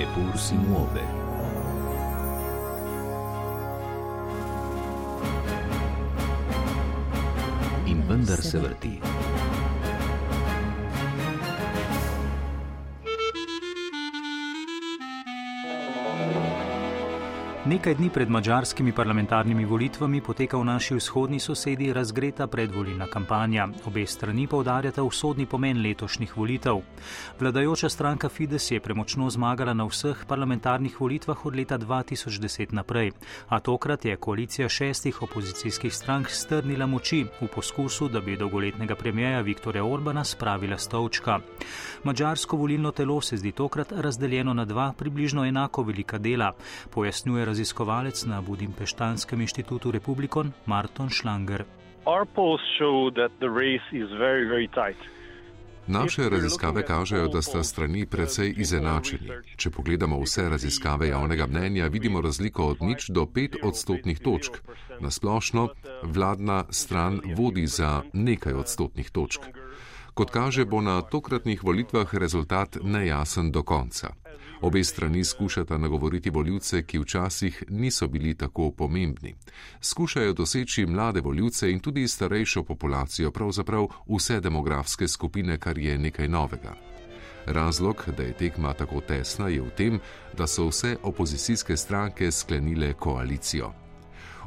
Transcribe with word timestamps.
Eppur 0.00 0.38
si 0.38 0.54
muove. 0.54 1.02
In 7.84 8.06
vendar 8.06 8.40
se 8.40 8.58
vrti. 8.58 9.29
Nekaj 17.70 17.94
dni 17.94 18.08
pred 18.10 18.30
mađarskimi 18.30 18.92
parlamentarnimi 18.92 19.64
volitvami 19.64 20.20
poteka 20.20 20.58
v 20.58 20.64
naši 20.64 20.94
vzhodni 20.94 21.38
sosedi 21.40 21.92
razgreta 21.92 22.46
predvolilna 22.46 23.06
kampanja. 23.06 23.68
Obe 23.86 24.06
strani 24.06 24.46
povdarjata 24.46 25.02
usodni 25.02 25.46
pomen 25.46 25.82
letošnjih 25.82 26.36
volitev. 26.36 26.80
Vladajoča 27.40 27.88
stranka 27.88 28.28
Fides 28.28 28.70
je 28.70 28.80
premočno 28.80 29.30
zmagala 29.30 29.74
na 29.74 29.84
vseh 29.86 30.24
parlamentarnih 30.26 31.00
volitvah 31.00 31.46
od 31.46 31.56
leta 31.56 31.78
2010 31.78 32.72
naprej, 32.72 33.12
a 33.48 33.60
tokrat 33.60 34.04
je 34.04 34.16
koalicija 34.16 34.68
šestih 34.68 35.22
opozicijskih 35.22 35.94
strank 35.94 36.30
strnila 36.30 36.86
moči 36.86 37.26
v 37.40 37.46
poskusu, 37.54 38.08
da 38.08 38.20
bi 38.20 38.36
dolgoletnega 38.36 38.94
premijeja 38.94 39.40
Viktorja 39.40 39.84
Orbana 39.84 40.24
spravila 40.24 40.78
stolčka. 40.78 41.38
Mačarsko 42.04 42.56
volilno 42.56 42.90
telo 42.90 43.20
se 43.20 43.36
zdi 43.36 43.52
tokrat 43.52 43.92
razdeljeno 43.92 44.54
na 44.54 44.64
dva 44.64 44.92
približno 44.98 45.44
enako 45.44 45.82
velika 45.82 46.18
dela, 46.18 46.52
pojasnjuje 46.90 47.44
raziskovalec 47.44 47.59
raziskovalec 47.60 48.24
na 48.24 48.40
Budimpeštanskem 48.40 49.40
inštitutu 49.40 49.90
Republikon 49.90 50.52
Marton 50.66 51.10
Schlanger. 51.10 51.64
Naše 55.86 56.28
raziskave 56.28 56.82
kažejo, 56.86 57.28
da 57.28 57.42
sta 57.42 57.62
strani 57.62 58.06
precej 58.06 58.54
izenačeni. 58.56 59.28
Če 59.56 59.70
pogledamo 59.70 60.16
vse 60.24 60.48
raziskave 60.48 61.08
javnega 61.08 61.46
mnenja, 61.46 61.90
vidimo 61.92 62.20
razliko 62.20 62.66
od 62.66 62.80
nič 62.80 63.10
do 63.10 63.26
pet 63.26 63.56
odstotnih 63.62 64.20
točk. 64.20 64.56
Nasplošno 65.00 65.68
vladna 66.02 66.64
stran 66.70 67.20
vodi 67.36 67.66
za 67.66 68.02
nekaj 68.12 68.52
odstotnih 68.52 69.10
točk. 69.10 69.52
Kot 70.14 70.30
kaže, 70.30 70.64
bo 70.64 70.80
na 70.80 71.02
tokratnih 71.02 71.64
volitvah 71.64 72.14
rezultat 72.14 72.80
nejasen 72.82 73.52
do 73.52 73.62
konca. 73.62 74.16
Obe 74.62 74.84
strani 74.84 75.24
skušata 75.24 75.78
nagovoriti 75.78 76.30
voljivce, 76.30 76.82
ki 76.82 76.98
včasih 76.98 77.64
niso 77.68 78.08
bili 78.08 78.34
tako 78.34 78.70
pomembni. 78.70 79.34
Skušajo 79.80 80.32
doseči 80.32 80.86
mlade 80.86 81.20
voljivce 81.20 81.70
in 81.70 81.80
tudi 81.80 82.08
starejšo 82.08 82.62
populacijo, 82.64 83.30
pravzaprav 83.30 83.88
vse 84.08 84.40
demografske 84.40 85.08
skupine, 85.08 85.58
kar 85.58 85.78
je 85.78 85.98
nekaj 85.98 86.28
novega. 86.28 86.74
Razlog, 87.46 88.04
da 88.16 88.22
je 88.22 88.36
tekma 88.36 88.72
tako 88.72 89.00
tesna, 89.00 89.48
je 89.48 89.62
v 89.62 89.70
tem, 89.76 90.00
da 90.36 90.46
so 90.46 90.68
vse 90.68 90.96
opozicijske 91.02 91.76
stranke 91.76 92.30
sklenile 92.30 92.92
koalicijo. 92.92 93.72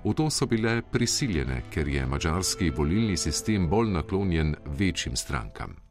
V 0.04 0.14
to 0.14 0.30
so 0.30 0.46
bile 0.46 0.82
prisiljene, 0.82 1.64
ker 1.72 1.88
je 1.88 2.06
mačarski 2.06 2.70
volilni 2.70 3.18
sistem 3.18 3.70
bolj 3.70 3.90
naklonjen 3.90 4.56
večjim 4.66 5.16
strankam. 5.16 5.83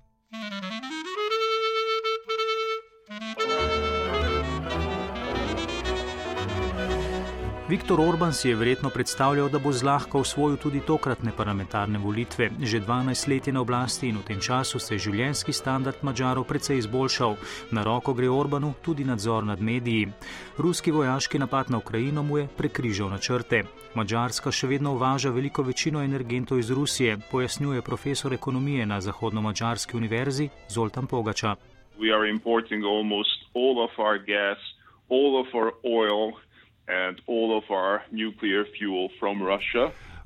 Viktor 7.73 8.01
Orban 8.01 8.33
si 8.33 8.48
je 8.48 8.56
verjetno 8.56 8.91
predstavljal, 8.91 9.48
da 9.48 9.59
bo 9.59 9.73
zlahka 9.73 10.19
osvojil 10.19 10.56
tudi 10.56 10.81
tokratne 10.87 11.33
parlamentarne 11.37 11.98
volitve. 11.98 12.51
Že 12.61 12.81
12 12.81 13.28
let 13.28 13.47
je 13.47 13.53
na 13.53 13.61
oblasti 13.61 14.09
in 14.09 14.19
v 14.19 14.25
tem 14.28 14.41
času 14.41 14.78
se 14.78 14.95
je 14.95 14.98
življenjski 14.98 15.53
standard 15.53 15.97
Mačarov 16.03 16.45
precej 16.45 16.77
izboljšal. 16.78 17.37
Na 17.70 17.84
roko 17.84 18.12
gre 18.12 18.28
Orbanu 18.28 18.75
tudi 18.84 19.05
nadzor 19.05 19.45
nad 19.45 19.61
mediji. 19.61 20.12
Ruski 20.59 20.91
vojaški 20.91 21.39
napad 21.39 21.70
na 21.70 21.78
Ukrajino 21.78 22.23
mu 22.23 22.39
je 22.39 22.48
prekrižal 22.56 23.09
načrte. 23.09 23.65
Mačarska 23.94 24.53
še 24.53 24.69
vedno 24.69 24.93
uvaža 24.93 25.31
veliko 25.31 25.62
večino 25.62 26.05
energentov 26.05 26.59
iz 26.59 26.71
Rusije, 26.71 27.16
pojasnjuje 27.31 27.82
profesor 27.82 28.32
ekonomije 28.34 28.87
na 28.87 29.00
Zahodno-Mačarski 29.00 29.97
univerzi 29.97 30.49
Zoltan 30.69 31.06
Pogača. 31.06 31.56
All 31.99 32.21
of 32.21 32.28
our 32.34 32.53
oil 34.44 34.93
and 35.09 35.11
all 35.11 35.41
of 35.41 35.49
our 35.55 35.72
nuclear 35.72 35.97
fuel 35.97 36.32
from 36.32 36.37
Russia. 36.37 36.51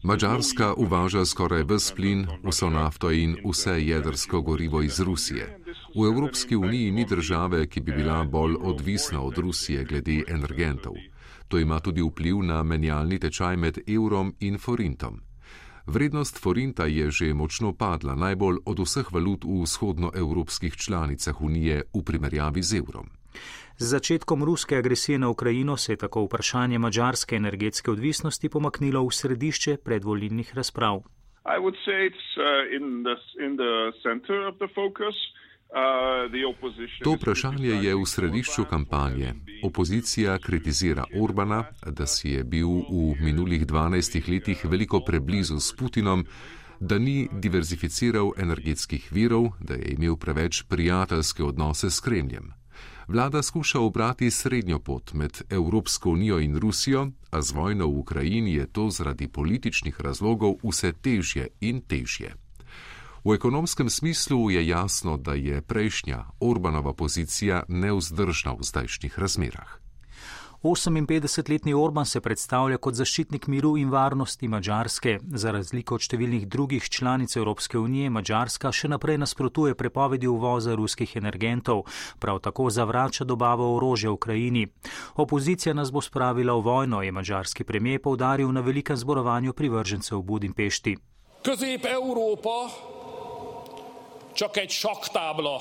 Mačarska 0.02 0.74
uvaža 0.74 1.24
skoraj 1.24 1.62
ves 1.62 1.92
plin, 1.96 2.26
vso 2.44 2.70
nafto 2.70 3.10
in 3.10 3.36
vse 3.44 3.74
jedrsko 3.82 4.40
gorivo 4.40 4.82
iz 4.82 5.00
Rusije. 5.00 5.58
V 5.96 6.06
Evropski 6.06 6.56
uniji 6.56 6.90
ni 6.90 7.04
države, 7.04 7.66
ki 7.66 7.80
bi 7.80 7.92
bila 7.92 8.24
bolj 8.24 8.54
odvisna 8.60 9.22
od 9.22 9.38
Rusije 9.38 9.84
glede 9.84 10.22
energentov. 10.28 10.94
To 11.48 11.58
ima 11.58 11.80
tudi 11.80 12.02
vpliv 12.02 12.42
na 12.42 12.62
menjalni 12.62 13.18
tečaj 13.18 13.56
med 13.56 13.78
evrom 13.88 14.34
in 14.40 14.58
forintom. 14.58 15.20
Vrednost 15.86 16.38
forinta 16.38 16.86
je 16.86 17.10
že 17.10 17.34
močno 17.34 17.72
padla, 17.72 18.14
najbolj 18.14 18.56
od 18.66 18.78
vseh 18.78 19.12
valut 19.12 19.44
v 19.44 19.62
vzhodnoevropskih 19.62 20.76
članicah 20.76 21.40
unije 21.40 21.82
v 21.94 22.02
primerjavi 22.02 22.62
z 22.62 22.76
evrom. 22.82 23.06
Z 23.78 23.84
začetkom 23.84 24.44
ruske 24.44 24.76
agresije 24.76 25.18
na 25.18 25.28
Ukrajino 25.28 25.76
se 25.76 25.92
je 25.92 25.96
tako 25.96 26.24
vprašanje 26.24 26.78
mađarske 26.78 27.36
energetske 27.36 27.90
odvisnosti 27.90 28.48
pomaknilo 28.48 29.02
v 29.04 29.10
središče 29.12 29.76
predvolilnih 29.84 30.54
razprav. 30.54 30.96
Uh, 30.96 31.02
uh, 35.70 36.56
to 37.02 37.12
vprašanje 37.12 37.68
je 37.68 37.94
v 37.94 38.04
središču 38.06 38.64
kampanje. 38.70 39.34
Opozicija 39.62 40.38
kritizira 40.38 41.04
Orbana, 41.20 41.64
da 41.86 42.06
si 42.06 42.30
je 42.30 42.44
bil 42.44 42.68
v 42.68 43.14
minulih 43.20 43.66
12 43.66 44.28
letih 44.30 44.64
veliko 44.64 45.00
preblizu 45.00 45.60
s 45.60 45.76
Putinom, 45.76 46.26
da 46.80 46.98
ni 46.98 47.28
diverzificiral 47.32 48.32
energetskih 48.36 49.08
virov, 49.12 49.48
da 49.60 49.74
je 49.74 49.94
imel 49.98 50.16
preveč 50.16 50.62
prijateljske 50.62 51.44
odnose 51.44 51.90
s 51.90 52.00
Kremljem. 52.00 52.52
Vlada 53.08 53.42
skuša 53.42 53.80
obrati 53.80 54.30
srednjo 54.30 54.78
pot 54.78 55.12
med 55.12 55.42
Evropsko 55.50 56.10
unijo 56.10 56.40
in 56.40 56.56
Rusijo, 56.56 57.10
a 57.30 57.42
z 57.42 57.52
vojno 57.52 57.86
v 57.86 57.98
Ukrajini 57.98 58.54
je 58.54 58.66
to 58.66 58.90
zaradi 58.90 59.28
političnih 59.28 60.00
razlogov 60.00 60.54
vse 60.62 60.92
težje 60.92 61.48
in 61.60 61.80
težje. 61.80 62.34
V 63.24 63.34
ekonomskem 63.34 63.90
smislu 63.90 64.50
je 64.50 64.66
jasno, 64.66 65.16
da 65.16 65.34
je 65.34 65.62
prejšnja 65.62 66.24
Orbanova 66.40 66.94
pozicija 66.94 67.62
neuzdržna 67.68 68.52
v 68.52 68.62
zdajšnjih 68.62 69.18
razmerah. 69.18 69.85
58-letni 70.66 71.74
Orban 71.74 72.06
se 72.06 72.20
predstavlja 72.20 72.78
kot 72.82 72.94
zaščitnik 72.98 73.46
miru 73.46 73.76
in 73.78 73.90
varnosti 73.90 74.48
Mačarske. 74.48 75.18
Za 75.22 75.52
razliko 75.54 75.94
od 75.94 76.02
številnih 76.02 76.46
drugih 76.50 76.88
članic 76.90 77.36
Evropske 77.36 77.78
unije, 77.78 78.10
Mačarska 78.10 78.72
še 78.74 78.90
naprej 78.90 79.20
nasprotuje 79.22 79.76
prepovedi 79.78 80.26
uvoza 80.26 80.74
ruskih 80.74 81.16
energentov, 81.16 81.84
prav 82.18 82.42
tako 82.42 82.66
zavrača 82.70 83.24
dobavo 83.24 83.70
orožja 83.76 84.10
Ukrajini. 84.10 84.66
Opozicija 85.14 85.74
nas 85.74 85.94
bo 85.94 86.02
spravila 86.02 86.58
v 86.58 86.66
vojno, 86.66 87.02
je 87.02 87.14
mačarski 87.14 87.64
premijer 87.64 88.02
povdaril 88.02 88.50
na 88.52 88.60
velikem 88.60 88.96
zborovanju 88.96 89.54
privržencev 89.54 90.18
v 90.18 90.26
Budimpešti. 90.26 90.96
Közép-Európa 91.46 92.58
csak 94.34 94.56
egy 94.56 94.70
saktábla 94.70 95.60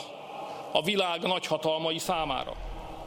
a 0.73 0.81
világ 0.81 1.21
nagyhatalmai 1.21 1.97
számára. 1.97 2.64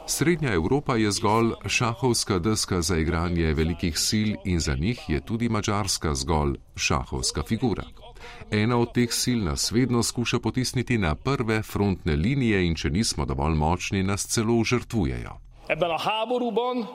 Srednja 0.09 0.53
Evropa 0.53 0.95
je 0.95 1.11
zgolj 1.11 1.51
šahovska 1.65 2.39
deska 2.39 2.81
za 2.81 2.97
igranje 2.97 3.53
velikih 3.53 3.99
sil 4.07 4.29
in 4.45 4.59
za 4.59 4.75
njih 4.75 4.99
je 5.07 5.21
tudi 5.25 5.49
Mačarska 5.49 6.15
zgolj 6.15 6.55
šahovska 6.75 7.43
figura. 7.43 7.83
Ena 8.51 8.77
od 8.77 8.93
teh 8.93 9.13
sil 9.21 9.39
nas 9.43 9.71
vedno 9.71 10.03
skuša 10.03 10.39
potisniti 10.39 10.97
na 10.97 11.15
prve 11.15 11.61
frontne 11.61 12.15
linije 12.15 12.65
in 12.65 12.75
če 12.75 12.89
nismo 12.89 13.25
dovolj 13.25 13.55
močni, 13.55 14.03
nas 14.03 14.25
celo 14.27 14.63
žrtvujejo. 14.63 15.37
Ebben 15.69 15.91
a 15.91 15.99
háborúban 16.01 16.85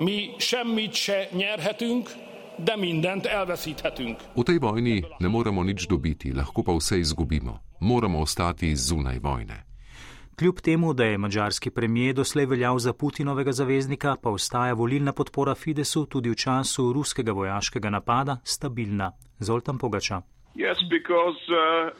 mi 0.00 0.34
semmit 0.38 0.94
se 0.94 1.28
nyerhetünk, 1.32 2.08
de 2.58 2.76
mindent 2.76 3.26
elveszíthetünk. 3.26 4.18
V 4.36 4.44
tej 4.44 4.58
vojni 4.58 5.02
ne 5.20 5.28
moremo 5.28 5.62
nič 5.62 5.86
dobiti, 5.86 6.32
lahko 6.32 6.62
pa 6.62 6.72
vse 6.72 7.00
izgubimo. 7.00 7.60
Moramo 7.80 8.20
ostati 8.20 8.76
zunaj 8.76 9.18
vojne. 9.18 9.75
Kljub 10.38 10.60
temu, 10.60 10.92
da 10.92 11.04
je 11.04 11.18
mađarski 11.18 11.70
premijer 11.70 12.14
doslej 12.14 12.46
veljal 12.46 12.78
za 12.78 12.92
Putinovega 12.92 13.52
zaveznika, 13.52 14.16
pa 14.22 14.30
ostaja 14.30 14.72
volilna 14.72 15.12
podpora 15.12 15.54
Fidesu 15.54 16.06
tudi 16.06 16.30
v 16.30 16.34
času 16.34 16.92
ruskega 16.92 17.32
vojaškega 17.32 17.90
napada 17.90 18.36
stabilna. 18.44 19.12
Zoltan 19.38 19.78
Pogača. 19.78 20.22
Yes, 20.54 20.78
because, 20.90 21.40
uh, 21.48 21.92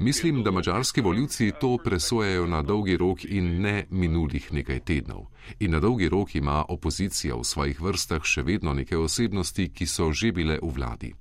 Mislim, 0.00 0.42
da 0.42 0.50
mačarski 0.50 1.00
voljivci 1.00 1.52
to 1.60 1.78
presojajo 1.84 2.46
na 2.46 2.62
dolgi 2.62 2.96
rok 2.96 3.24
in 3.24 3.60
ne 3.60 3.86
minulih 3.90 4.52
nekaj 4.52 4.80
tednov. 4.80 5.24
In 5.60 5.70
na 5.70 5.80
dolgi 5.80 6.08
rok 6.08 6.34
ima 6.34 6.64
opozicija 6.68 7.34
v 7.34 7.44
svojih 7.44 7.80
vrstah 7.80 8.22
še 8.22 8.42
vedno 8.42 8.74
neke 8.74 8.96
osebnosti, 8.96 9.68
ki 9.74 9.86
so 9.86 10.12
že 10.12 10.32
bile 10.32 10.58
v 10.62 10.72
vladi. 10.74 11.12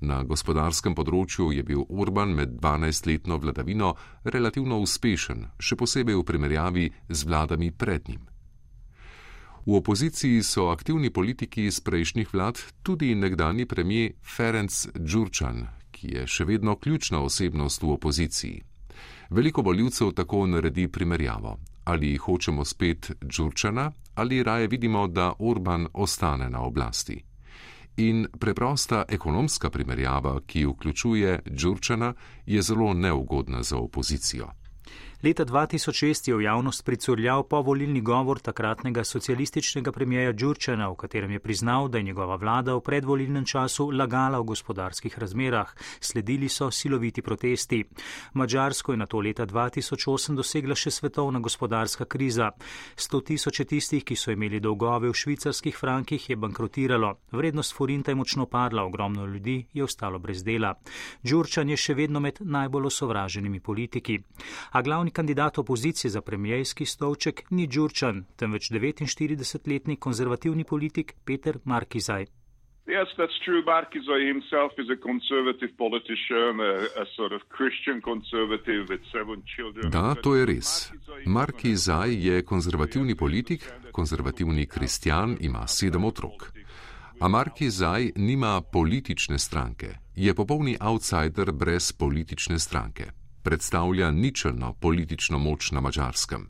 Na 0.00 0.22
gospodarskem 0.22 0.94
področju 0.94 1.50
je 1.56 1.62
bil 1.66 1.82
Orban 1.88 2.30
med 2.34 2.54
12-letno 2.62 3.38
vladavino 3.42 3.94
relativno 4.24 4.78
uspešen, 4.78 5.48
še 5.58 5.76
posebej 5.76 6.20
v 6.20 6.26
primerjavi 6.26 6.86
z 7.08 7.26
vladami 7.26 7.72
pred 7.74 8.08
njim. 8.08 8.28
V 9.68 9.74
opoziciji 9.74 10.42
so 10.42 10.70
aktivni 10.70 11.10
politiki 11.10 11.66
iz 11.66 11.80
prejšnjih 11.84 12.30
vlad, 12.32 12.62
tudi 12.82 13.14
nekdani 13.14 13.66
premijer 13.66 14.14
Ferenc 14.22 14.86
Džurčan, 14.96 15.66
ki 15.92 16.14
je 16.14 16.26
še 16.26 16.46
vedno 16.48 16.76
ključna 16.78 17.20
osebnost 17.20 17.82
v 17.82 17.90
opoziciji. 17.98 18.62
Veliko 19.30 19.62
voljivcev 19.62 20.14
tako 20.16 20.46
naredi 20.46 20.88
primerjavo. 20.88 21.58
Ali 21.84 22.16
hočemo 22.16 22.64
spet 22.64 23.10
Džurčana, 23.24 23.90
ali 24.14 24.42
raje 24.42 24.68
vidimo, 24.68 25.06
da 25.08 25.32
Orban 25.38 25.86
ostane 25.92 26.50
na 26.50 26.60
oblasti. 26.60 27.24
In 27.98 28.26
preprosta 28.38 29.04
ekonomska 29.08 29.70
primerjava, 29.70 30.40
ki 30.46 30.66
vključuje 30.66 31.40
Džurčana, 31.50 32.14
je 32.46 32.62
zelo 32.62 32.94
neugodna 32.94 33.62
za 33.62 33.76
opozicijo. 33.76 34.46
Leta 35.22 35.44
2006 35.44 36.28
je 36.28 36.34
v 36.36 36.42
javnost 36.42 36.84
pricurljal 36.84 37.42
povolilni 37.42 38.00
govor 38.00 38.38
takratnega 38.38 39.02
socialističnega 39.04 39.92
premijeja 39.92 40.32
Đurčana, 40.32 40.86
v 40.90 40.94
katerem 40.94 41.30
je 41.30 41.38
priznal, 41.38 41.88
da 41.88 41.98
je 41.98 42.04
njegova 42.04 42.36
vlada 42.36 42.74
v 42.74 42.80
predvolilnem 42.80 43.44
času 43.44 43.90
lagala 43.90 44.38
v 44.38 44.44
gospodarskih 44.44 45.18
razmerah. 45.18 45.72
Sledili 46.00 46.48
so 46.48 46.70
siloviti 46.70 47.22
protesti. 47.22 47.84
Mačarsko 48.34 48.92
je 48.92 48.96
na 48.96 49.06
to 49.06 49.18
leta 49.20 49.46
2008 49.46 50.36
dosegla 50.36 50.74
še 50.74 50.90
svetovna 50.90 51.40
gospodarska 51.40 52.04
kriza. 52.04 52.52
Sto 52.94 53.20
tisoče 53.20 53.64
tistih, 53.64 54.04
ki 54.04 54.16
so 54.16 54.30
imeli 54.30 54.60
dolgove 54.60 55.10
v 55.10 55.14
švicarskih 55.14 55.76
frankih, 55.76 56.30
je 56.30 56.36
bankrotiralo. 56.36 57.14
Vrednost 57.32 57.74
forinta 57.74 58.14
je 58.14 58.14
močno 58.14 58.46
padla, 58.46 58.84
ogromno 58.84 59.26
ljudi 59.26 59.66
je 59.72 59.82
ostalo 59.82 60.18
brez 60.18 60.44
dela. 60.44 60.76
Đurčan 61.22 61.74
je 61.74 61.76
še 61.76 61.94
vedno 61.94 62.20
med 62.20 62.38
najbolj 62.40 62.86
osovraženimi 62.86 63.60
politiki 63.60 64.22
glavni 65.07 65.07
kandidat 65.10 65.58
opozicije 65.58 66.10
za 66.10 66.20
premijejski 66.20 66.86
stolček 66.86 67.42
ni 67.50 67.66
Đurčan, 67.66 68.24
temveč 68.36 68.70
49-letni 68.70 69.96
konzervativni 69.96 70.64
politik 70.64 71.14
Peter 71.24 71.58
Markizaj. 71.64 72.26
Yes, 72.88 73.08
that's 73.18 73.38
true. 73.44 73.62
Markizaj 73.66 74.20
himself 74.32 74.72
is 74.78 74.88
a 74.88 74.96
conservative 75.08 75.72
politician, 75.76 76.60
a, 76.60 76.72
a 77.02 77.04
sort 77.16 77.32
of 77.32 77.40
Christian 77.56 78.00
conservative 78.10 78.82
with 78.88 79.02
seven 79.12 79.42
children. 79.54 79.90
Da, 79.90 80.14
to 80.14 80.34
je 80.36 80.46
res. 80.46 80.92
Markizaj 81.26 82.08
je 82.28 82.42
konzervativni 82.42 83.14
politik, 83.14 83.68
konzervativni 83.92 84.66
kristjan, 84.66 85.36
ima 85.40 85.66
sedem 85.66 86.04
otrok. 86.04 86.52
A 87.20 87.28
Markizaj 87.28 88.12
nima 88.16 88.62
politične 88.72 89.38
stranke, 89.38 89.88
je 90.16 90.34
popolni 90.34 90.76
outsider 90.80 91.52
brez 91.52 91.92
politične 91.92 92.58
stranke 92.58 93.17
predstavlja 93.42 94.10
ničelno 94.10 94.74
politično 94.74 95.38
moč 95.38 95.70
na 95.70 95.80
mačarskem. 95.80 96.48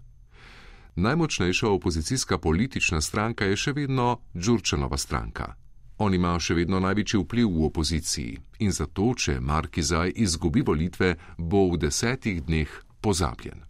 Najmočnejša 0.97 1.69
opozicijska 1.69 2.39
politična 2.39 3.01
stranka 3.01 3.45
je 3.45 3.57
še 3.57 3.73
vedno 3.73 4.19
Đurčanova 4.35 4.97
stranka. 4.99 5.55
On 5.99 6.15
ima 6.15 6.39
še 6.39 6.55
vedno 6.55 6.81
največji 6.81 7.21
vpliv 7.23 7.49
v 7.55 7.65
opoziciji 7.71 8.39
in 8.59 8.73
zato, 8.73 9.13
če 9.15 9.41
Markizaj 9.41 10.13
izgubi 10.17 10.63
volitve, 10.67 11.15
bo 11.39 11.69
v 11.71 11.79
desetih 11.87 12.43
dneh 12.43 12.71
pozabljen. 13.01 13.68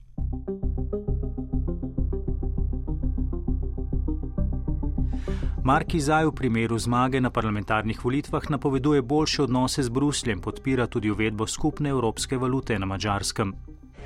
Marki 5.64 6.00
Zaj 6.00 6.26
v 6.26 6.32
primeru 6.32 6.78
zmage 6.78 7.20
na 7.20 7.30
parlamentarnih 7.30 8.04
volitvah 8.04 8.50
napoveduje 8.50 9.02
boljše 9.02 9.42
odnose 9.42 9.82
z 9.82 9.88
Brusljem, 9.88 10.40
podpira 10.40 10.86
tudi 10.86 11.10
uvedbo 11.10 11.46
skupne 11.46 11.90
evropske 11.90 12.38
valute 12.38 12.78
na 12.78 12.86
mačarskem. 12.86 13.54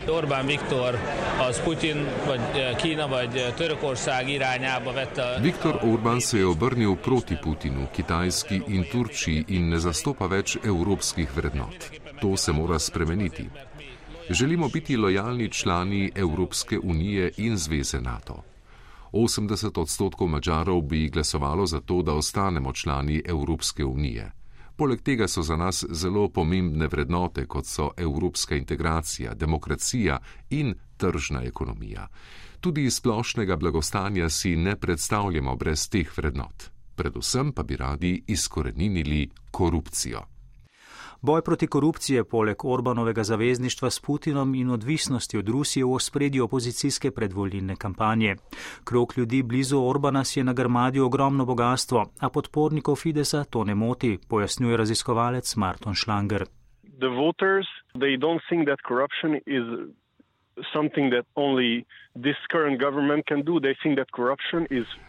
Orbán 0.08 0.46
Viktor 0.46 0.98
az 1.48 1.60
Putin 1.64 1.96
vagy 2.26 2.40
eh, 2.54 2.76
Kína 2.76 3.08
vagy 3.08 3.36
eh, 3.36 3.52
Törökország 3.56 4.28
irányába 4.28 4.92
vette. 4.92 5.38
Viktor 5.40 5.78
Orbán 5.82 6.20
se 6.20 6.38
je 6.38 6.46
obrnil 6.46 6.96
proti 6.96 7.34
Putinu, 7.34 7.88
Kitajski 7.92 8.62
in 8.66 8.84
Turčiji 8.90 9.44
in 9.46 9.68
ne 9.68 9.78
zastopa 9.78 10.26
več 10.26 10.56
evropskih 10.64 11.28
vrednot. 11.34 11.90
To 12.20 12.36
se 12.36 12.52
mora 12.52 12.78
spremeniti. 12.78 13.50
Želimo 14.30 14.68
biti 14.68 14.96
lojalni 14.96 15.48
člani 15.48 16.10
Evropske 16.14 16.78
unije 16.78 17.30
in 17.36 17.56
Zveze 17.56 18.00
NATO. 18.00 18.51
80 19.12 19.80
odstotkov 19.80 20.28
Mačarov 20.28 20.82
bi 20.82 21.08
glasovalo 21.08 21.66
za 21.66 21.80
to, 21.80 22.02
da 22.02 22.14
ostanemo 22.14 22.72
člani 22.72 23.22
Evropske 23.24 23.84
unije. 23.84 24.32
Poleg 24.76 25.02
tega 25.02 25.28
so 25.28 25.42
za 25.42 25.56
nas 25.56 25.84
zelo 25.90 26.28
pomembne 26.28 26.86
vrednote, 26.86 27.46
kot 27.46 27.66
so 27.66 27.90
evropska 27.96 28.56
integracija, 28.56 29.34
demokracija 29.34 30.18
in 30.50 30.74
tržna 30.96 31.42
ekonomija. 31.42 32.08
Tudi 32.60 32.90
splošnega 32.90 33.56
blagostanja 33.56 34.28
si 34.28 34.56
ne 34.56 34.76
predstavljamo 34.76 35.56
brez 35.56 35.88
teh 35.88 36.16
vrednot. 36.16 36.70
Predvsem 36.94 37.52
pa 37.52 37.62
bi 37.62 37.76
radi 37.76 38.24
izkorenili 38.26 39.30
korupcijo. 39.50 40.31
Boj 41.24 41.42
proti 41.42 41.66
korupciji 41.66 42.16
je 42.16 42.24
poleg 42.24 42.64
Orbanovega 42.64 43.22
zavezništva 43.22 43.90
s 43.90 44.00
Putinom 44.00 44.54
in 44.54 44.70
odvisnosti 44.70 45.38
od 45.38 45.48
Rusije 45.48 45.84
v 45.84 45.92
ospredju 45.94 46.44
opozicijske 46.44 47.10
predvoljine 47.10 47.76
kampanje. 47.76 48.36
Krok 48.84 49.16
ljudi 49.16 49.42
blizu 49.42 49.78
Orbana 49.78 50.24
si 50.24 50.40
je 50.40 50.44
nagrmadil 50.44 51.04
ogromno 51.04 51.44
bogatstvo, 51.44 52.04
a 52.20 52.28
podpornikov 52.28 52.96
Fidesa 52.96 53.44
to 53.44 53.64
ne 53.64 53.74
moti, 53.74 54.18
pojasnjuje 54.28 54.76
raziskovalec 54.76 55.56
Marton 55.56 55.94
Schlanger. 55.94 56.44
The 56.98 57.08
voters, 57.08 57.66
they 57.94 58.18
don't 58.18 58.42
think 58.48 58.66
that 58.66 58.78
corruption 58.88 59.34
is 59.46 59.64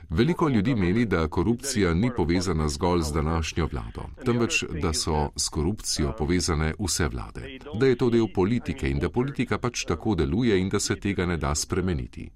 Veliko 0.10 0.50
ljudi 0.50 0.76
meni, 0.76 1.06
da 1.06 1.28
korupcija 1.28 1.94
ni 1.94 2.12
povezana 2.18 2.68
zgolj 2.70 3.02
z 3.02 3.14
današnjo 3.14 3.68
vlado, 3.72 4.04
temveč 4.26 4.64
da 4.82 4.94
so 4.94 5.30
s 5.36 5.50
korupcijo 5.50 6.14
povezane 6.18 6.74
vse 6.80 7.08
vlade, 7.08 7.60
da 7.80 7.86
je 7.86 7.96
to 7.96 8.10
del 8.10 8.28
politike 8.36 8.90
in 8.90 9.00
da 9.00 9.10
politika 9.10 9.58
pač 9.58 9.86
tako 9.86 10.16
deluje 10.16 10.60
in 10.60 10.70
da 10.70 10.80
se 10.80 10.96
tega 10.96 11.26
ne 11.26 11.38
da 11.38 11.56
spremeniti. 11.56 12.30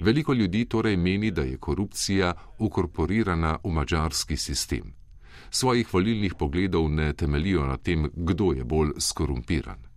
Veliko 0.00 0.32
ljudi 0.32 0.64
torej 0.64 0.96
meni, 0.96 1.30
da 1.30 1.42
je 1.42 1.56
korupcija 1.56 2.32
ukorporirana 2.58 3.58
v 3.64 3.70
mačarski 3.70 4.36
sistem. 4.36 4.94
Svojih 5.50 5.94
volilnih 5.94 6.34
pogledov 6.38 6.90
ne 6.90 7.12
temelijo 7.12 7.66
na 7.66 7.76
tem, 7.76 8.10
kdo 8.14 8.52
je 8.52 8.64
bolj 8.64 8.90
skorumpiran. 8.98 9.89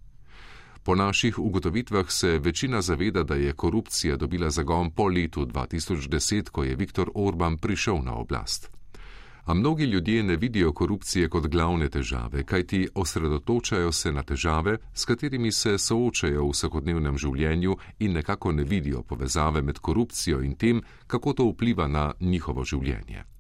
Po 0.85 0.95
naših 0.95 1.39
ugotovitvah 1.39 2.11
se 2.11 2.39
večina 2.39 2.81
zaveda, 2.81 3.23
da 3.23 3.35
je 3.35 3.53
korupcija 3.53 4.17
dobila 4.17 4.49
zagon 4.49 4.91
po 4.91 5.07
letu 5.07 5.45
2010, 5.45 6.49
ko 6.49 6.63
je 6.63 6.75
Viktor 6.75 7.09
Orban 7.15 7.57
prišel 7.57 8.03
na 8.03 8.15
oblast. 8.15 8.71
A 9.45 9.53
mnogi 9.53 9.83
ljudje 9.83 10.23
ne 10.23 10.35
vidijo 10.35 10.73
korupcije 10.73 11.29
kot 11.29 11.47
glavne 11.47 11.89
težave, 11.89 12.43
kajti 12.43 12.87
osredotočajo 12.95 13.91
se 13.91 14.11
na 14.11 14.23
težave, 14.23 14.77
s 14.93 15.05
katerimi 15.05 15.51
se 15.51 15.77
soočajo 15.77 16.45
v 16.45 16.51
vsakodnevnem 16.51 17.17
življenju 17.17 17.77
in 17.99 18.13
nekako 18.13 18.51
ne 18.51 18.63
vidijo 18.63 19.03
povezave 19.03 19.61
med 19.61 19.79
korupcijo 19.79 20.41
in 20.41 20.55
tem, 20.55 20.81
kako 21.07 21.33
to 21.33 21.45
vpliva 21.51 21.87
na 21.87 22.11
njihovo 22.19 22.63
življenje 22.63 23.32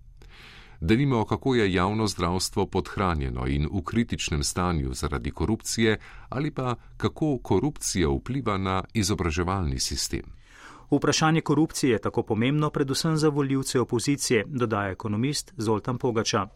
da 0.85 0.95
nimo, 0.95 1.25
kako 1.25 1.55
je 1.55 1.73
javno 1.73 2.07
zdravstvo 2.07 2.65
podhranjeno 2.65 3.47
in 3.47 3.67
v 3.71 3.81
kritičnem 3.83 4.43
stanju 4.43 4.93
zaradi 4.93 5.31
korupcije, 5.31 5.97
ali 6.29 6.51
pa 6.51 6.75
kako 6.97 7.37
korupcija 7.37 8.09
vpliva 8.09 8.57
na 8.57 8.83
izobraževalni 8.93 9.79
sistem. 9.79 10.21
Vprašanje 10.91 11.41
korupcije 11.41 11.91
je 11.91 12.01
tako 12.01 12.23
pomembno 12.23 12.69
predvsem 12.69 13.17
za 13.17 13.29
voljivce 13.29 13.79
opozicije, 13.79 14.43
dodaja 14.47 14.89
ekonomist 14.91 15.53
Zoltan 15.57 15.97
Pogača. 15.97 16.41
Uh, 16.43 16.49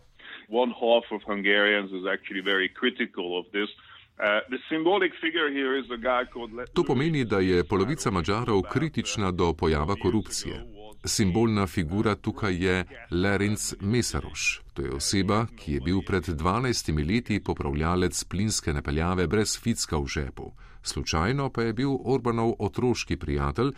to 6.74 6.84
pomeni, 6.84 7.26
da 7.26 7.40
je 7.40 7.64
polovica 7.64 8.12
Mačarov 8.12 8.62
kritična 8.62 9.32
do 9.32 9.54
pojava 9.54 9.96
korupcije. 9.96 10.77
Simbolna 11.08 11.68
figura 11.68 12.16
tukaj 12.16 12.66
je 12.66 12.86
Lerinc 13.12 13.74
Mesaroš. 13.82 14.62
To 14.74 14.82
je 14.82 14.92
oseba, 14.92 15.46
ki 15.56 15.74
je 15.74 15.82
bil 15.82 16.02
pred 16.02 16.24
12 16.26 17.08
leti 17.08 17.40
popravljalec 17.44 18.24
plinske 18.24 18.74
napeljave 18.74 19.28
brez 19.28 19.60
ficka 19.60 19.98
v 19.98 20.08
žepu. 20.08 20.52
Slučajno 20.84 21.50
pa 21.50 21.62
je 21.62 21.74
bil 21.74 21.98
Orbanov 22.04 22.54
otroški 22.60 23.18
prijatelj 23.18 23.72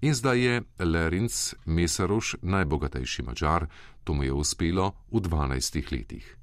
in 0.00 0.14
zdaj 0.14 0.40
je 0.40 0.62
Lerinc 0.78 1.54
Mesaroš 1.64 2.36
najbogatejši 2.42 3.22
mačar. 3.22 3.66
To 4.04 4.14
mu 4.14 4.24
je 4.24 4.32
uspelo 4.32 4.92
v 5.10 5.20
12 5.20 5.92
letih. 5.92 6.36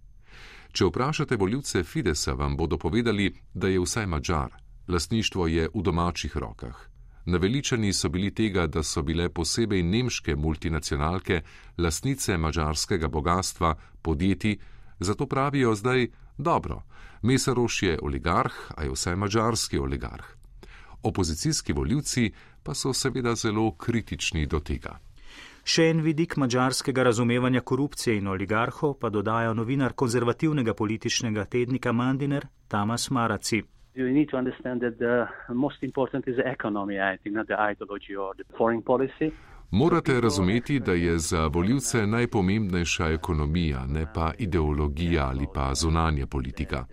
Če 0.72 0.86
vprašate 0.86 1.36
voljivce 1.36 1.84
Fidesa, 1.84 2.34
vam 2.34 2.58
bodo 2.58 2.78
povedali, 2.78 3.32
da 3.54 3.68
je 3.68 3.80
vsaj 3.80 4.06
mačar. 4.06 4.52
Lastništvo 4.88 5.48
je 5.48 5.70
v 5.74 5.82
domačih 5.82 6.38
rokah. 6.38 6.95
Naveličani 7.26 7.94
so 7.94 8.10
bili 8.10 8.34
tega, 8.34 8.68
da 8.68 8.84
so 8.84 9.02
bile 9.02 9.30
posebej 9.30 9.84
nemške 9.84 10.36
multinacionalke 10.36 11.42
lastnice 11.78 12.38
mačarskega 12.38 13.08
bogatstva, 13.08 13.76
podjetij, 14.02 14.58
zato 15.00 15.28
pravijo 15.28 15.76
zdaj 15.76 16.08
Dobro, 16.38 16.82
Mesaroš 17.22 17.84
je 17.84 18.00
oligarh, 18.02 18.54
a 18.76 18.84
je 18.84 18.92
vsaj 18.92 19.16
mačarski 19.16 19.80
oligarh. 19.80 20.26
Opozicijski 21.04 21.74
voljivci 21.74 22.32
pa 22.64 22.74
so 22.74 22.94
seveda 22.94 23.36
zelo 23.36 23.72
kritični 23.72 24.46
do 24.46 24.60
tega. 24.60 25.00
Še 25.66 25.88
en 25.90 26.02
vidik 26.06 26.36
mačarskega 26.38 27.04
razumevanja 27.04 27.62
korupcije 27.62 28.18
in 28.18 28.28
oligarhov 28.28 29.00
pa 29.02 29.10
dodaja 29.10 29.54
novinar 29.54 29.94
konzervativnega 29.94 30.74
političnega 30.74 31.46
tednika 31.46 31.92
Mandiner 31.92 32.46
Tamas 32.68 33.10
Maraci. 33.10 33.64
You 33.96 34.12
need 34.14 34.30
to 34.30 34.38
understand 34.38 34.82
that 34.82 34.98
the 35.00 35.28
most 35.54 35.84
important 35.84 36.28
is 36.28 36.36
the 36.36 36.52
economy, 36.52 37.00
I 37.00 37.18
think, 37.18 37.36
not 37.36 37.48
the 37.48 37.60
ideology 37.72 38.16
or 38.16 38.36
the 38.36 38.44
foreign 38.58 38.82
policy. 38.82 39.32
Morate 39.72 40.22
razumeti, 40.22 40.80
da 40.80 40.94
je 40.94 41.20
za 41.20 41.48
voljivce 41.48 42.08
najpomembnejša 42.08 43.08
ekonomija, 43.08 43.86
ne 43.86 44.06
pa 44.14 44.34
ideologija 44.38 45.28
ali 45.28 45.48
pa 45.54 45.74
zunanja 45.74 46.28
politika. 46.28 46.86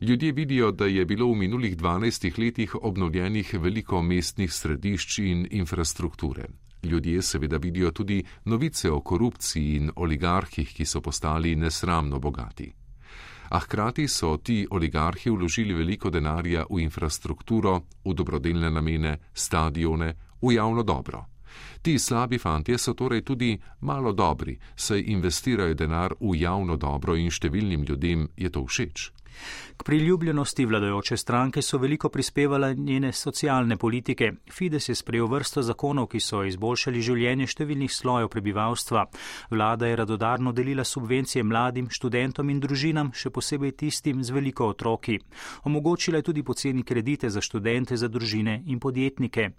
Ljudje 0.00 0.32
vidijo, 0.32 0.70
da 0.72 0.86
je 0.86 1.04
bilo 1.04 1.26
v 1.32 1.34
minulih 1.34 1.76
12 1.76 2.38
letih 2.44 2.74
obnovljenih 2.82 3.54
veliko 3.60 4.02
mestnih 4.02 4.52
središč 4.52 5.18
in 5.18 5.48
infrastrukture. 5.50 6.44
Ljudje 6.82 7.22
seveda 7.22 7.56
vidijo 7.56 7.90
tudi 7.90 8.24
novice 8.44 8.90
o 8.90 9.00
korupciji 9.00 9.76
in 9.76 9.90
oligarhih, 9.96 10.74
ki 10.74 10.84
so 10.84 11.00
postali 11.00 11.56
nesramno 11.56 12.18
bogati. 12.18 12.81
A 13.52 13.58
hkrati 13.60 14.08
so 14.08 14.36
ti 14.36 14.66
oligarhi 14.70 15.30
vložili 15.30 15.74
veliko 15.74 16.10
denarja 16.10 16.64
v 16.70 16.80
infrastrukturo, 16.80 17.82
v 18.04 18.14
dobrodelne 18.14 18.70
namene, 18.70 19.18
stadione, 19.34 20.14
v 20.40 20.54
javno 20.54 20.82
dobro. 20.82 21.26
Ti 21.82 21.98
slabi 21.98 22.38
fantje 22.38 22.78
so 22.78 22.94
torej 22.94 23.20
tudi 23.22 23.58
malo 23.80 24.12
dobri, 24.12 24.56
saj 24.76 25.04
investirajo 25.06 25.74
denar 25.74 26.14
v 26.20 26.36
javno 26.40 26.76
dobro 26.76 27.16
in 27.16 27.28
številnim 27.28 27.84
ljudem 27.84 28.28
je 28.36 28.48
to 28.48 28.64
všeč. 28.64 29.12
K 29.76 29.84
priljubljenosti 29.84 30.64
vladajoče 30.64 31.16
stranke 31.16 31.62
so 31.62 31.78
veliko 31.78 32.08
prispevale 32.08 32.74
njene 32.74 33.12
socialne 33.12 33.76
politike. 33.76 34.32
Fides 34.52 34.88
je 34.88 34.94
sprejel 34.94 35.26
vrsto 35.26 35.62
zakonov, 35.62 36.06
ki 36.06 36.20
so 36.20 36.42
izboljšali 36.44 37.02
življenje 37.02 37.46
številnih 37.46 37.92
slojev 37.92 38.28
prebivalstva. 38.28 39.06
Vlada 39.50 39.86
je 39.86 39.96
radodarno 39.96 40.52
delila 40.52 40.84
subvencije 40.84 41.44
mladim, 41.44 41.88
študentom 41.90 42.50
in 42.50 42.60
družinam, 42.60 43.12
še 43.14 43.30
posebej 43.30 43.76
tistim 43.82 44.24
z 44.24 44.30
veliko 44.30 44.68
otroki. 44.72 45.18
Omogočila 45.64 46.20
je 46.20 46.28
tudi 46.30 46.42
poceni 46.42 46.82
kredite 46.82 47.30
za 47.30 47.40
študente, 47.40 47.96
za 47.96 48.08
družine 48.08 48.62
in 48.66 48.80
podjetnike. 48.80 49.50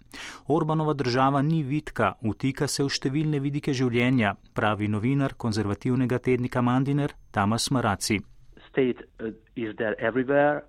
Orbanova 0.48 0.94
država 0.94 1.42
ni 1.42 1.62
vitka, 1.62 2.14
vtika 2.22 2.68
se 2.68 2.84
v 2.84 2.92
številne 2.92 3.40
vidike 3.40 3.74
življenja, 3.74 4.36
pravi 4.54 4.88
novinar 4.88 5.34
konzervativnega 5.36 6.18
tednika 6.18 6.62
Mandiner 6.62 7.16
Tamas 7.30 7.70
Maraci 7.70 8.22
state 8.74 9.00
uh, 9.20 9.30
is 9.54 9.70
there 9.76 9.94
everywhere. 9.98 10.60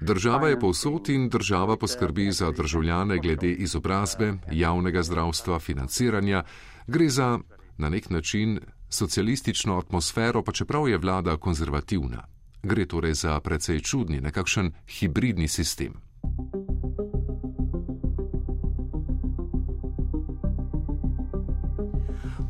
Država 0.00 0.48
je 0.48 0.60
povsod 0.60 1.08
in 1.08 1.28
država 1.28 1.76
poskrbi 1.76 2.30
za 2.30 2.50
državljane 2.50 3.18
glede 3.18 3.50
izobrazbe, 3.50 4.32
javnega 4.50 5.02
zdravstva, 5.02 5.58
financiranja. 5.58 6.42
Gre 6.86 7.08
za 7.08 7.38
na 7.78 7.88
nek 7.88 8.10
način 8.10 8.60
socialistično 8.88 9.78
atmosfero, 9.78 10.42
pa 10.42 10.52
čeprav 10.52 10.88
je 10.88 10.98
vlada 10.98 11.36
konzervativna. 11.36 12.26
Gre 12.62 12.86
torej 12.86 13.14
za 13.14 13.40
precej 13.40 13.80
čudni, 13.80 14.20
nekakšen 14.20 14.72
hibridni 14.98 15.48
sistem. 15.48 16.05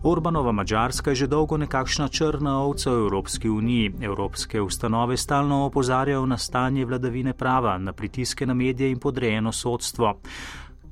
Orbanova 0.03 0.53
Mačarska 0.53 1.11
je 1.11 1.15
že 1.15 1.27
dolgo 1.27 1.57
nekakšna 1.57 2.09
črna 2.09 2.59
ovca 2.63 2.91
v 2.91 3.07
Evropski 3.07 3.49
uniji. 3.49 3.93
Evropske 4.03 4.61
ustanove 4.61 5.17
stalno 5.17 5.65
opozarjajo 5.67 6.27
na 6.27 6.37
stanje 6.37 6.85
vladavine 6.85 7.33
prava, 7.33 7.79
na 7.79 7.93
pritiske 7.93 8.47
na 8.47 8.55
medije 8.55 8.91
in 8.91 8.99
podrejeno 8.99 9.53
sodstvo. 9.53 10.21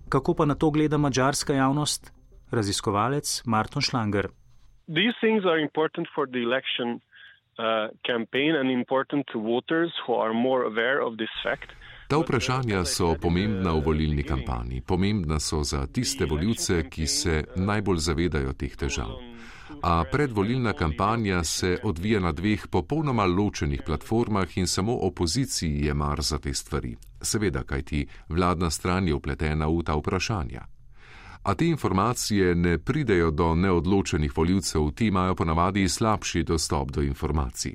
Kako 0.09 0.35
pa 0.35 0.45
na 0.45 0.55
to 0.55 0.71
gleda 0.71 0.99
mačarska 0.99 1.55
javnost? 1.55 2.13
Raziskovalec 2.51 3.43
Martin 3.47 3.83
Schlanger. 3.83 4.29
These 4.87 5.17
things 5.21 5.45
are 5.45 5.61
important 5.63 6.07
for 6.15 6.27
the 6.27 6.43
election 6.43 7.01
uh, 7.59 7.89
campaign 8.07 8.57
and 8.57 8.71
important 8.71 9.27
to 9.33 9.41
voters 9.41 9.91
who 10.07 10.15
are 10.15 10.33
more 10.33 10.63
aware 10.65 11.01
of 11.07 11.17
this 11.17 11.35
fact. 11.43 11.71
Ta 12.15 12.19
vprašanja 12.19 12.85
so 12.85 13.17
pomembna 13.19 13.73
v 13.75 13.81
volilni 13.83 14.23
kampanji, 14.23 14.81
pomembna 14.81 15.41
so 15.41 15.65
za 15.65 15.87
tiste 15.87 16.27
voljivce, 16.27 16.85
ki 16.91 17.07
se 17.07 17.45
najbolj 17.57 17.99
zavedajo 17.99 18.53
teh 18.53 18.77
težav. 18.77 19.17
A 19.83 20.05
predvolilna 20.13 20.73
kampanja 20.73 21.45
se 21.45 21.79
odvija 21.83 22.21
na 22.21 22.33
dveh 22.33 22.69
popolnoma 22.71 23.27
ločenih 23.27 23.83
platformah 23.87 24.59
in 24.59 24.67
samo 24.67 24.95
opoziciji 24.95 25.87
je 25.87 25.95
mar 25.95 26.23
za 26.23 26.39
te 26.39 26.55
stvari. 26.55 26.97
Seveda, 27.23 27.65
kajti 27.65 28.07
vladna 28.29 28.71
stran 28.71 29.09
je 29.09 29.15
upletena 29.15 29.67
v 29.67 29.83
ta 29.83 29.99
vprašanja. 29.99 30.67
A 31.43 31.55
te 31.55 31.67
informacije 31.67 32.55
ne 32.55 32.79
pridejo 32.79 33.31
do 33.31 33.55
neodločenih 33.55 34.37
voljivcev, 34.37 34.91
ti 34.91 35.07
imajo 35.07 35.35
ponavadi 35.35 35.89
slabši 35.89 36.43
dostop 36.43 36.91
do 36.91 37.03
informacij. 37.03 37.75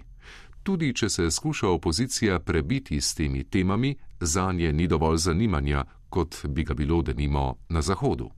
Tudi 0.64 0.94
če 0.94 1.10
se 1.10 1.32
skuša 1.32 1.68
opozicija 1.68 2.40
prebiti 2.40 3.02
s 3.02 3.16
temi 3.16 3.44
temami, 3.44 3.96
za 4.20 4.52
nje 4.52 4.74
ni 4.74 4.88
dovolj 4.88 5.18
zanimanja, 5.18 5.84
kot 6.10 6.46
bi 6.46 6.64
ga 6.64 6.74
bilo 6.74 7.02
denimo 7.02 7.56
na 7.70 7.82
Zahodu. 7.82 8.30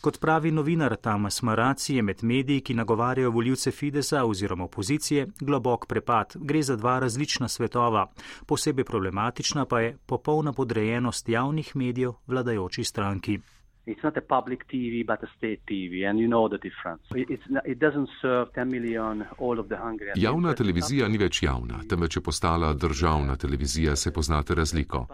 Kot 0.00 0.20
pravi 0.20 0.50
novinar 0.50 0.96
Tamas 0.96 1.42
Maraci, 1.42 1.94
je 1.94 2.02
med 2.02 2.24
mediji, 2.24 2.60
ki 2.60 2.74
nagovarjajo 2.74 3.30
voljivce 3.30 3.70
Fidesa 3.70 4.24
oziroma 4.24 4.64
opozicije, 4.64 5.26
globok 5.40 5.86
prepad. 5.86 6.32
Gre 6.36 6.62
za 6.62 6.76
dva 6.76 6.98
različna 6.98 7.48
svetova. 7.48 8.06
Posebej 8.46 8.84
problematična 8.84 9.64
pa 9.64 9.80
je 9.80 9.96
popolna 10.06 10.52
podrejenost 10.52 11.28
javnih 11.28 11.76
medijev 11.76 12.12
vladajoči 12.26 12.84
stranki. 12.84 13.38
It's 13.86 14.02
not 14.02 14.16
a 14.16 14.20
public 14.20 14.66
TV, 14.68 15.06
but 15.06 15.22
a 15.22 15.26
state 15.36 15.60
TV, 15.66 16.04
and 16.10 16.18
you 16.18 16.28
know 16.28 16.48
the 16.48 16.58
difference. 16.58 17.02
Not, 17.48 17.66
it 17.66 17.78
doesn't 17.78 18.08
serve 18.22 18.52
10 18.54 18.68
million 18.68 19.24
all 19.38 19.58
of 19.58 19.68
the 19.68 19.76
Hungarian. 19.76 20.14
Javna 20.16 20.54
televizija 20.54 21.08
ni 21.08 21.18
več 21.18 21.42
javna, 21.42 21.80
temveč 21.88 22.16
je 22.16 22.22
postala 22.22 22.72
državna 22.74 23.36
televizija, 23.36 23.96
se 23.96 24.12
poznate 24.12 24.54
razliko. 24.54 25.06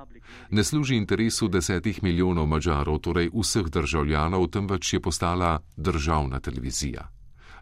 Ne 0.51 0.65
služi 0.65 0.97
interesu 0.97 1.49
desetih 1.49 2.03
milijonov 2.03 2.47
Mačarov, 2.47 2.99
torej 2.99 3.31
vseh 3.35 3.71
državljanov, 3.71 4.49
temveč 4.51 4.93
je 4.93 5.01
postala 5.01 5.61
državna 5.77 6.41
televizija. 6.41 7.09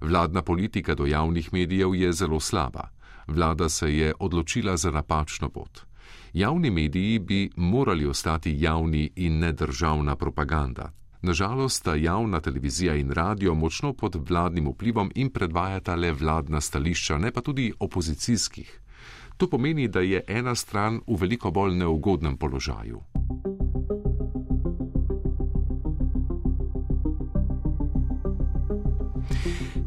Vladna 0.01 0.43
politika 0.43 0.95
do 0.95 1.07
javnih 1.07 1.53
medijev 1.53 1.95
je 1.95 2.13
zelo 2.13 2.41
slaba. 2.41 2.89
Vlada 3.27 3.69
se 3.69 3.97
je 3.97 4.15
odločila 4.19 4.77
za 4.77 4.91
napačno 4.91 5.49
pot. 5.49 5.85
Javni 6.33 6.71
mediji 6.71 7.19
bi 7.19 7.51
morali 7.57 8.07
ostati 8.07 8.57
javni 8.59 9.11
in 9.17 9.39
ne 9.39 9.53
državna 9.53 10.17
propaganda. 10.17 10.93
Nažalost 11.23 11.77
sta 11.77 11.95
javna 11.95 12.41
televizija 12.41 12.95
in 12.95 13.11
radio 13.11 13.55
močno 13.55 13.93
pod 13.93 14.29
vladnim 14.29 14.69
vplivom 14.69 15.11
in 15.15 15.31
predvajata 15.31 15.95
le 15.95 16.13
vladna 16.13 16.61
stališča, 16.61 17.19
ne 17.19 17.33
pa 17.33 17.41
tudi 17.41 17.73
opozicijskih. 17.81 18.81
To 19.37 19.51
pomeni, 19.51 19.89
da 19.89 20.01
je 20.01 20.25
ena 20.29 20.55
stran 20.55 21.01
v 21.07 21.17
veliko 21.21 21.51
bolj 21.51 21.75
neugodnem 21.75 22.37
položaju. 22.37 23.01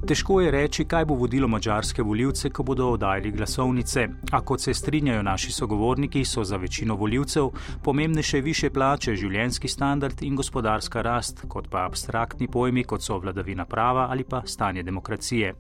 Težko 0.07 0.37
je 0.39 0.51
reči, 0.51 0.85
kaj 0.87 1.03
bo 1.05 1.15
vodilo 1.19 1.47
mačarske 1.51 2.03
voljivce, 2.03 2.49
ko 2.49 2.63
bodo 2.63 2.85
oddajali 2.93 3.31
glasovnice. 3.31 4.05
A 4.31 4.39
kot 4.41 4.61
se 4.63 4.73
strinjajo 4.73 5.23
naši 5.23 5.51
sogovorniki, 5.51 6.21
so 6.25 6.43
za 6.43 6.57
večino 6.57 6.95
voljivcev 6.95 7.49
pomembnejše 7.83 8.39
više 8.41 8.69
plače, 8.69 9.15
življenski 9.15 9.67
standard 9.67 10.23
in 10.23 10.35
gospodarska 10.35 11.01
rast, 11.01 11.43
kot 11.49 11.67
pa 11.71 11.83
abstraktni 11.85 12.47
pojmi, 12.47 12.83
kot 12.83 13.03
so 13.03 13.17
vladavina 13.19 13.65
prava 13.65 14.07
ali 14.09 14.23
pa 14.23 14.41
stanje 14.45 14.83
demokracije. 14.83 15.53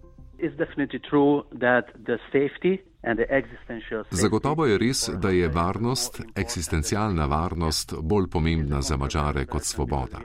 Zagotovo 4.11 4.65
je 4.65 4.77
res, 4.77 5.09
da 5.09 5.29
je 5.29 5.47
varnost, 5.47 6.21
eksistencialna 6.35 7.25
varnost, 7.25 7.93
bolj 8.01 8.29
pomembna 8.29 8.81
za 8.81 8.97
mačare 8.97 9.45
kot 9.45 9.63
svoboda. 9.63 10.19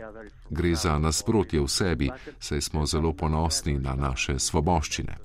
Gre 0.51 0.75
za 0.75 0.99
nasprotje 0.99 1.61
v 1.61 1.69
sebi, 1.69 2.11
saj 2.39 2.61
smo 2.61 2.87
zelo 2.87 3.13
ponosni 3.13 3.79
na 3.79 3.95
naše 3.95 4.39
svoboščine. 4.39 5.17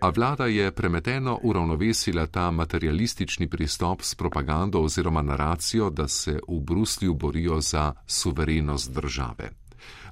A 0.00 0.08
vlada 0.10 0.46
je 0.46 0.70
premeteno 0.72 1.38
uravnovesila 1.42 2.26
ta 2.26 2.50
materialistični 2.50 3.48
pristop 3.48 4.02
s 4.02 4.14
propagando 4.14 4.80
oziroma 4.80 5.22
naracijo, 5.22 5.90
da 5.90 6.08
se 6.08 6.38
v 6.48 6.60
Bruslju 6.60 7.14
borijo 7.14 7.60
za 7.60 7.92
suverenost 8.06 8.92
države. 8.92 9.50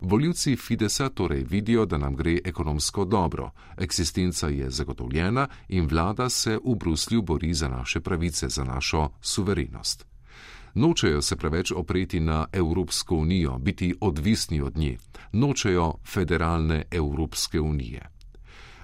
Voljivci 0.00 0.56
Fidesa 0.56 1.08
torej 1.08 1.44
vidijo, 1.50 1.86
da 1.86 1.98
nam 1.98 2.16
gre 2.16 2.38
ekonomsko 2.44 3.04
dobro, 3.04 3.50
eksistenca 3.76 4.48
je 4.48 4.70
zagotovljena 4.70 5.48
in 5.68 5.86
vlada 5.86 6.28
se 6.28 6.58
v 6.64 6.74
Bruslju 6.74 7.22
bori 7.22 7.54
za 7.54 7.68
naše 7.68 8.00
pravice, 8.00 8.48
za 8.48 8.64
našo 8.64 9.08
suverenost. 9.20 10.06
Nočejo 10.74 11.22
se 11.22 11.36
preveč 11.36 11.72
opreti 11.72 12.20
na 12.20 12.46
Evropsko 12.52 13.16
unijo, 13.16 13.58
biti 13.58 13.94
odvisni 14.00 14.60
od 14.60 14.76
nje, 14.76 14.98
nočejo 15.32 15.94
federalne 16.06 16.84
Evropske 16.90 17.60
unije. 17.60 18.10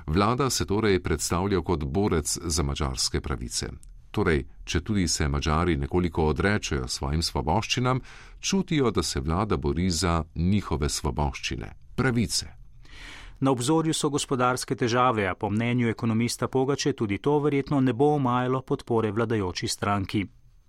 Vlada 0.07 0.51
se 0.51 0.67
torej 0.67 1.03
predstavlja 1.03 1.61
kot 1.61 1.85
borec 1.85 2.39
za 2.45 2.63
mačarske 2.63 3.21
pravice. 3.21 3.90
Torej, 4.11 4.45
če 4.65 4.81
tudi 4.81 5.09
se 5.09 5.29
Mačari 5.29 5.77
nekoliko 5.77 6.25
odrečejo 6.27 6.89
svojim 6.89 7.23
svoboščinam, 7.23 8.01
čutijo, 8.41 8.91
da 8.91 9.03
se 9.03 9.21
vlada 9.21 9.57
bori 9.57 9.91
za 9.91 10.25
njihove 10.35 10.89
svoboščine, 10.89 11.71
pravice. 11.95 12.47
Na 13.41 13.51
obzorju 13.51 13.95
so 13.95 14.11
gospodarske 14.11 14.77
težave, 14.77 15.27
a 15.29 15.35
po 15.35 15.51
mnenju 15.51 15.89
ekonomista 15.89 16.49
Pogače 16.49 16.93
tudi 16.93 17.19
to 17.19 17.39
verjetno 17.39 17.81
ne 17.81 17.93
bo 17.93 18.15
omajalo 18.15 18.63
podpore 18.63 19.13
vladajoči 19.13 19.69
stranki. 19.69 20.27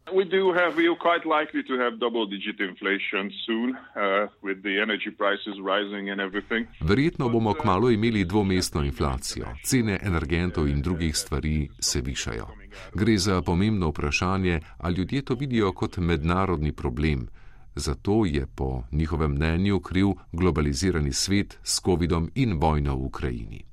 We 0.09 0.25
do 0.25 0.51
have, 0.51 0.75
we 0.75 0.87
are 0.87 0.95
quite 0.95 1.25
likely 1.25 1.63
to 1.63 1.73
have 1.83 1.97
double 1.99 2.25
digit 2.25 2.59
inflation 2.59 3.31
soon, 3.45 3.69
uh, 3.75 4.27
with 4.41 4.61
the 4.63 4.81
energy 4.81 5.11
prices 5.11 5.55
rising 5.73 6.09
and 6.09 6.19
everything. 6.19 6.67
Verjetno 6.81 7.29
bomo 7.29 7.53
kmalo 7.53 7.91
imeli 7.91 8.25
dvomestno 8.25 8.83
inflacijo. 8.83 9.45
Cene 9.63 9.99
energentov 10.03 10.67
in 10.67 10.81
drugih 10.81 11.17
stvari 11.17 11.69
se 11.79 12.01
višajo. 12.01 12.47
Gre 12.93 13.17
za 13.17 13.41
pomembno 13.41 13.89
vprašanje, 13.89 14.59
ali 14.77 14.95
ljudje 14.95 15.21
to 15.21 15.35
vidijo 15.35 15.71
kot 15.73 15.97
mednarodni 15.97 16.71
problem. 16.71 17.27
Zato 17.75 18.25
je 18.25 18.47
po 18.55 18.83
njihovem 18.91 19.31
mnenju 19.31 19.79
kriv 19.79 20.07
globalizirani 20.31 21.13
svet 21.13 21.59
s 21.63 21.81
COVID-om 21.81 22.31
in 22.35 22.53
vojno 22.53 22.95
v 22.95 23.05
Ukrajini. 23.05 23.70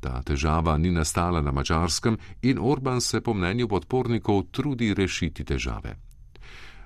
Ta 0.00 0.22
težava 0.22 0.76
ni 0.78 0.90
nastala 0.90 1.40
na 1.40 1.52
mačarskem 1.52 2.16
in 2.42 2.58
Orban 2.58 3.00
se 3.00 3.20
po 3.20 3.34
mnenju 3.34 3.68
podpornikov 3.68 4.46
trudi 4.50 4.94
rešiti 4.94 5.44
težave. 5.44 5.96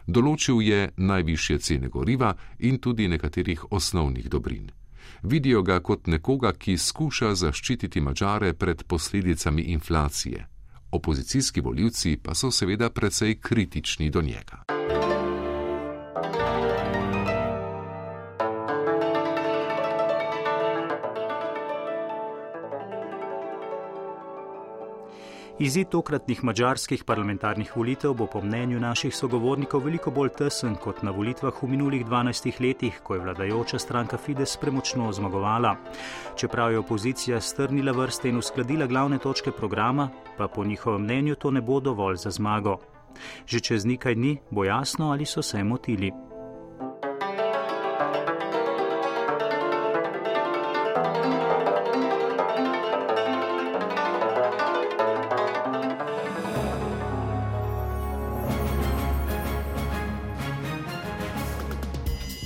Določil 0.07 0.61
je 0.63 0.81
najvišje 0.97 1.59
cene 1.59 1.89
goriva 1.89 2.35
in 2.59 2.79
tudi 2.79 3.09
nekaterih 3.09 3.71
osnovnih 3.73 4.29
dobrin. 4.29 4.71
Vidijo 5.23 5.63
ga 5.63 5.81
kot 5.81 6.07
nekoga, 6.07 6.53
ki 6.53 6.77
skuša 6.77 7.35
zaščititi 7.35 8.01
mačare 8.01 8.53
pred 8.53 8.85
posledicami 8.85 9.63
inflacije. 9.73 10.47
Opozicijski 10.91 11.61
voljivci 11.61 12.17
pa 12.23 12.35
so 12.35 12.51
seveda 12.51 12.91
precej 12.91 13.41
kritični 13.41 14.11
do 14.11 14.23
njega. 14.23 14.65
Izid 25.59 25.89
tokratnih 25.89 26.45
mađarskih 26.45 27.05
parlamentarnih 27.05 27.77
volitev 27.77 28.15
bo 28.15 28.27
po 28.27 28.41
mnenju 28.41 28.81
naših 28.81 29.15
sogovornikov 29.17 29.85
veliko 29.85 30.11
bolj 30.11 30.33
tesen 30.39 30.75
kot 30.75 31.03
na 31.03 31.11
volitvah 31.15 31.63
v 31.63 31.69
minulih 31.71 32.03
12 32.07 32.61
letih, 32.61 32.99
ko 33.03 33.15
je 33.15 33.21
vladajoča 33.21 33.79
stranka 33.79 34.19
Fides 34.19 34.57
premočno 34.57 35.13
zmagovala. 35.13 35.77
Čeprav 36.37 36.73
je 36.73 36.79
opozicija 36.79 37.41
strnila 37.41 37.93
vrste 37.93 38.29
in 38.29 38.39
uskladila 38.39 38.87
glavne 38.87 39.19
točke 39.19 39.53
programa, 39.53 40.11
pa 40.39 40.49
po 40.49 40.65
njihovem 40.65 41.03
mnenju 41.03 41.35
to 41.35 41.51
ne 41.51 41.61
bo 41.61 41.81
dovolj 41.81 42.17
za 42.17 42.31
zmago. 42.31 42.79
Že 43.47 43.61
čez 43.61 43.85
nekaj 43.85 44.15
dni 44.15 44.39
bo 44.51 44.65
jasno, 44.65 45.13
ali 45.13 45.27
so 45.27 45.43
se 45.43 45.65
motili. 45.65 46.34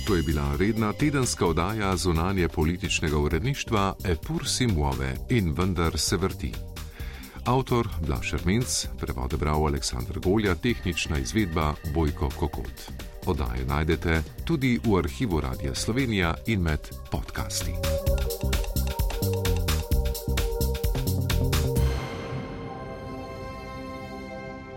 To 0.09 0.15
je 0.15 0.23
bila 0.23 0.55
redna 0.59 0.93
tedenska 0.93 1.45
oddaja 1.45 1.97
zunanje 1.97 2.47
političnega 2.47 3.17
uredništva 3.17 3.95
Epur 4.05 4.47
si 4.47 4.67
muove 4.67 5.15
in 5.29 5.53
vendar 5.57 5.97
se 5.99 6.17
vrti. 6.17 6.51
Avtor 7.45 7.87
Blašer 8.07 8.39
Menc, 8.45 8.85
prevode 8.99 9.37
bral 9.37 9.67
Aleksandr 9.67 10.19
Golja, 10.19 10.55
tehnična 10.55 11.17
izvedba 11.17 11.73
Bojko 11.93 12.29
Kokot. 12.39 12.91
Oddaje 13.25 13.65
najdete 13.65 14.23
tudi 14.45 14.79
v 14.83 14.97
arhivu 14.97 15.41
Radia 15.41 15.75
Slovenija 15.75 16.33
in 16.47 16.61
med 16.61 16.79
podcasti. 17.11 17.71